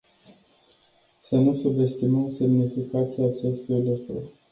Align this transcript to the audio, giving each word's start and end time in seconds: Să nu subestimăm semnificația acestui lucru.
Să 1.21 1.35
nu 1.35 1.53
subestimăm 1.53 2.31
semnificația 2.31 3.25
acestui 3.25 3.83
lucru. 3.83 4.23